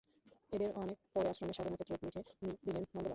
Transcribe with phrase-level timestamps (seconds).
[0.51, 2.21] এঁদের অনেক পরে আশ্রমের সাধনাক্ষেত্রে দেখা
[2.59, 3.09] দিলেন নন্দলাল।